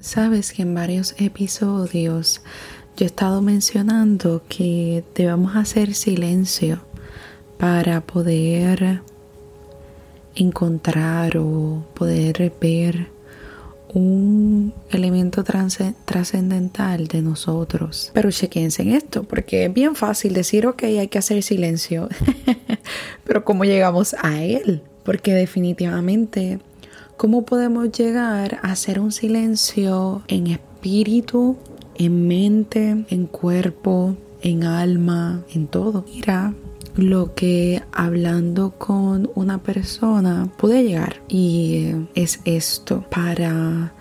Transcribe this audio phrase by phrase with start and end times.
[0.00, 2.40] Sabes que en varios episodios
[2.96, 6.80] yo he estado mencionando que debemos hacer silencio
[7.58, 9.02] para poder
[10.34, 13.08] encontrar o poder ver
[13.92, 18.10] un elemento trascendental de nosotros.
[18.14, 22.08] Pero chequense en esto, porque es bien fácil decir, ok, hay que hacer silencio,
[23.24, 24.82] pero ¿cómo llegamos a él?
[25.04, 26.58] Porque definitivamente
[27.20, 31.58] ¿Cómo podemos llegar a hacer un silencio en espíritu,
[31.96, 36.06] en mente, en cuerpo, en alma, en todo?
[36.14, 36.54] Mira,
[36.96, 43.92] lo que hablando con una persona puede llegar y es esto para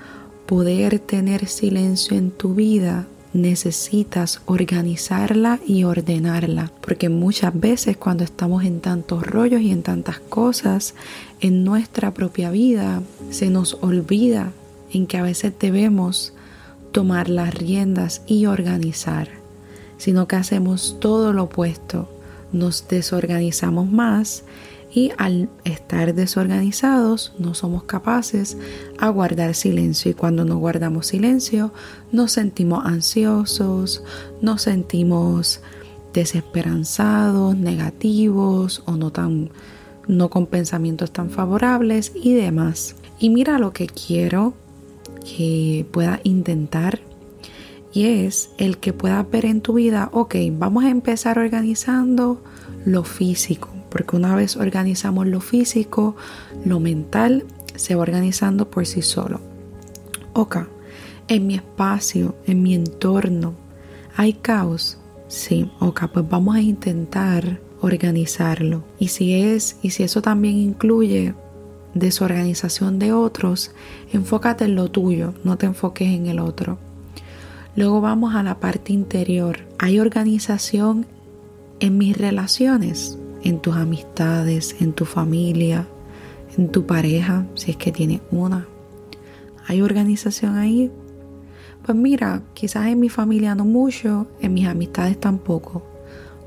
[0.45, 8.63] poder tener silencio en tu vida necesitas organizarla y ordenarla, porque muchas veces cuando estamos
[8.63, 10.95] en tantos rollos y en tantas cosas
[11.39, 14.51] en nuestra propia vida, se nos olvida
[14.91, 16.33] en que a veces debemos
[16.91, 19.29] tomar las riendas y organizar,
[19.97, 22.09] sino que hacemos todo lo opuesto,
[22.51, 24.43] nos desorganizamos más
[24.91, 28.57] y al estar desorganizados no somos capaces
[28.97, 31.71] a guardar silencio y cuando no guardamos silencio
[32.11, 34.03] nos sentimos ansiosos,
[34.41, 35.61] nos sentimos
[36.13, 39.51] desesperanzados, negativos o no tan
[40.07, 42.95] no con pensamientos tan favorables y demás.
[43.19, 44.55] Y mira lo que quiero
[45.23, 46.99] que pueda intentar
[47.93, 52.41] y es el que pueda ver en tu vida, ok, vamos a empezar organizando
[52.85, 56.15] lo físico porque una vez organizamos lo físico,
[56.65, 57.45] lo mental
[57.75, 59.39] se va organizando por sí solo.
[60.33, 60.57] Ok,
[61.27, 63.53] en mi espacio, en mi entorno,
[64.15, 64.97] ¿hay caos?
[65.27, 68.83] Sí, ok, pues vamos a intentar organizarlo.
[68.99, 71.33] Y si es, y si eso también incluye
[71.93, 73.71] desorganización de otros,
[74.11, 76.77] enfócate en lo tuyo, no te enfoques en el otro.
[77.75, 79.59] Luego vamos a la parte interior.
[79.77, 81.05] ¿Hay organización
[81.79, 83.17] en mis relaciones?
[83.43, 85.87] En tus amistades, en tu familia,
[86.57, 88.67] en tu pareja, si es que tienes una.
[89.67, 90.91] ¿Hay organización ahí?
[91.85, 95.83] Pues mira, quizás en mi familia no mucho, en mis amistades tampoco.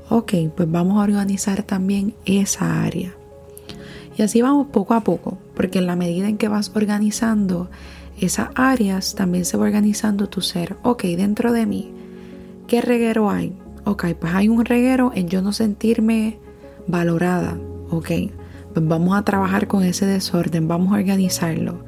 [0.09, 3.15] Ok, pues vamos a organizar también esa área.
[4.17, 7.69] Y así vamos poco a poco, porque en la medida en que vas organizando
[8.19, 10.75] esas áreas, también se va organizando tu ser.
[10.83, 11.91] Ok, dentro de mí,
[12.67, 13.53] ¿qué reguero hay?
[13.85, 16.37] Ok, pues hay un reguero en yo no sentirme
[16.87, 17.57] valorada.
[17.89, 18.11] Ok,
[18.73, 21.83] pues vamos a trabajar con ese desorden, vamos a organizarlo.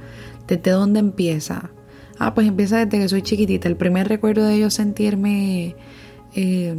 [0.47, 1.71] ¿Desde dónde empieza?
[2.19, 3.67] Ah, pues empieza desde que soy chiquitita.
[3.67, 5.75] El primer recuerdo de yo sentirme
[6.35, 6.75] eh,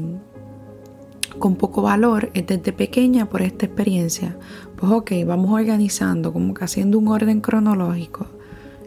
[1.39, 4.37] con poco valor es desde pequeña por esta experiencia.
[4.77, 8.27] Pues ok, vamos organizando, como que haciendo un orden cronológico.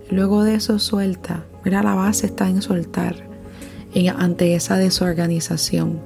[0.10, 1.46] Luego de eso suelta.
[1.64, 3.30] Mira, la base está en soltar
[4.18, 6.00] ante esa desorganización.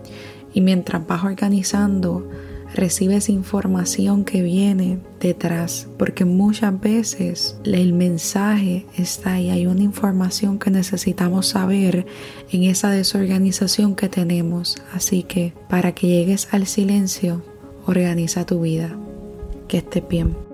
[0.54, 2.30] Y mientras vas organizando,
[2.74, 10.60] recibes información que viene detrás, porque muchas veces el mensaje está ahí, hay una información
[10.60, 12.06] que necesitamos saber
[12.52, 14.78] en esa desorganización que tenemos.
[14.94, 17.42] Así que para que llegues al silencio,
[17.86, 18.96] organiza tu vida.
[19.68, 20.53] Que estés bien.